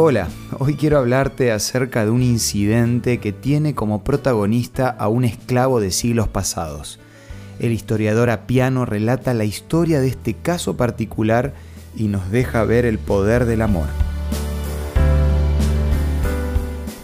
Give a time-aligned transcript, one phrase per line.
[0.00, 0.28] Hola,
[0.60, 5.90] hoy quiero hablarte acerca de un incidente que tiene como protagonista a un esclavo de
[5.90, 7.00] siglos pasados.
[7.58, 11.52] El historiador Apiano relata la historia de este caso particular
[11.96, 13.88] y nos deja ver el poder del amor.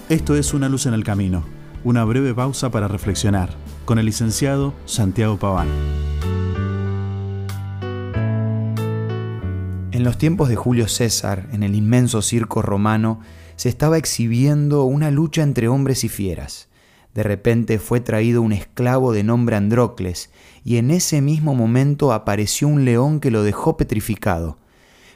[0.09, 1.43] Esto es Una luz en el camino,
[1.83, 3.51] una breve pausa para reflexionar,
[3.87, 6.04] con el licenciado Santiago Paván.
[9.95, 13.21] En los tiempos de Julio César, en el inmenso circo romano,
[13.55, 16.69] se estaba exhibiendo una lucha entre hombres y fieras.
[17.15, 20.31] De repente fue traído un esclavo de nombre Androcles,
[20.65, 24.59] y en ese mismo momento apareció un león que lo dejó petrificado.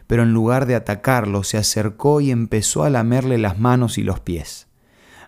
[0.06, 4.20] Pero en lugar de atacarlo, se acercó y empezó a lamerle las manos y los
[4.20, 4.69] pies.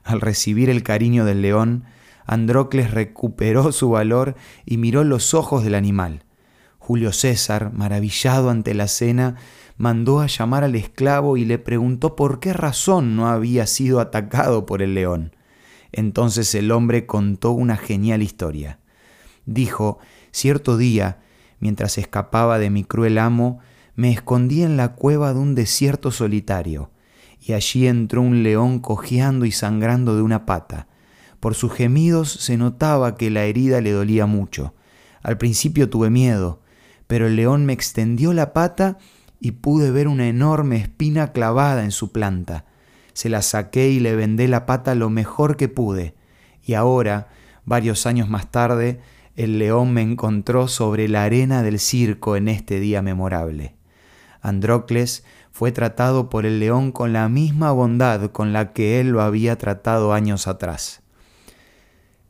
[0.05, 1.87] Al recibir el cariño del león,
[2.25, 6.23] Androcles recuperó su valor y miró los ojos del animal.
[6.91, 9.37] Julio César, maravillado ante la cena,
[9.77, 14.67] mandó a llamar al esclavo y le preguntó por qué razón no había sido atacado
[14.67, 15.37] por el león.
[15.93, 18.81] Entonces el hombre contó una genial historia.
[19.47, 20.01] Dijo,
[20.33, 21.21] cierto día,
[21.61, 23.61] mientras escapaba de mi cruel amo,
[23.95, 26.91] me escondí en la cueva de un desierto solitario,
[27.41, 30.89] y allí entró un león cojeando y sangrando de una pata.
[31.39, 34.75] Por sus gemidos se notaba que la herida le dolía mucho.
[35.23, 36.60] Al principio tuve miedo,
[37.11, 38.97] pero el león me extendió la pata
[39.41, 42.67] y pude ver una enorme espina clavada en su planta.
[43.15, 46.15] Se la saqué y le vendé la pata lo mejor que pude,
[46.65, 47.27] y ahora,
[47.65, 49.01] varios años más tarde,
[49.35, 53.75] el león me encontró sobre la arena del circo en este día memorable.
[54.41, 59.21] Androcles fue tratado por el león con la misma bondad con la que él lo
[59.21, 61.03] había tratado años atrás.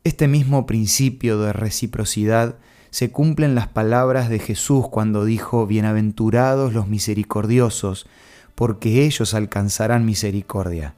[0.03, 2.55] Este mismo principio de reciprocidad
[2.91, 8.05] se cumplen las palabras de Jesús cuando dijo, Bienaventurados los misericordiosos,
[8.53, 10.93] porque ellos alcanzarán misericordia.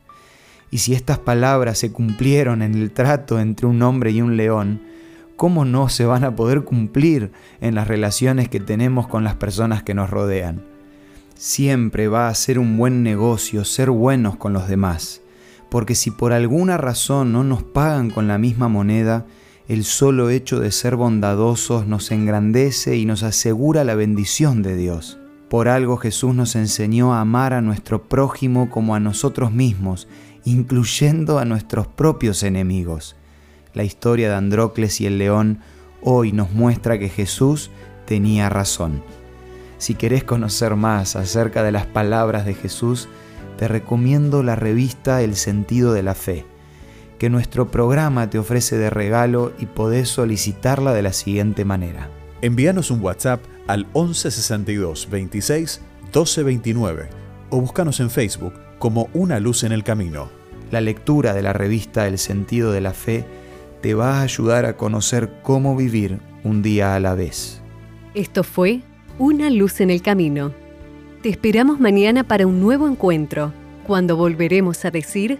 [0.72, 4.82] Y si estas palabras se cumplieron en el trato entre un hombre y un león,
[5.36, 9.84] ¿cómo no se van a poder cumplir en las relaciones que tenemos con las personas
[9.84, 10.64] que nos rodean?
[11.36, 15.22] Siempre va a ser un buen negocio ser buenos con los demás,
[15.70, 19.28] porque si por alguna razón no nos pagan con la misma moneda,
[19.68, 25.20] el solo hecho de ser bondadosos nos engrandece y nos asegura la bendición de Dios.
[25.50, 30.08] Por algo Jesús nos enseñó a amar a nuestro prójimo como a nosotros mismos,
[30.44, 33.16] incluyendo a nuestros propios enemigos.
[33.74, 35.60] La historia de Androcles y el león
[36.02, 37.72] hoy nos muestra que Jesús
[38.06, 39.02] tenía razón.
[39.78, 43.08] Si querés conocer más acerca de las palabras de Jesús,
[43.58, 46.46] te recomiendo la revista El sentido de la fe
[47.24, 52.10] que nuestro programa te ofrece de regalo y podés solicitarla de la siguiente manera.
[52.42, 57.10] Envíanos un WhatsApp al 1162 26 1229
[57.50, 60.32] o búscanos en Facebook como Una Luz en el Camino.
[60.70, 63.24] La lectura de la revista El sentido de la fe
[63.80, 67.62] te va a ayudar a conocer cómo vivir un día a la vez.
[68.16, 68.82] Esto fue
[69.18, 70.52] Una Luz en el Camino.
[71.22, 73.54] Te esperamos mañana para un nuevo encuentro,
[73.88, 75.40] cuando volveremos a decir